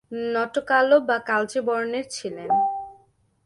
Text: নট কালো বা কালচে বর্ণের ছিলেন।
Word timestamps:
নট 0.33 0.53
কালো 0.69 0.97
বা 1.07 1.17
কালচে 1.29 1.59
বর্ণের 1.67 2.05
ছিলেন। 2.09 2.51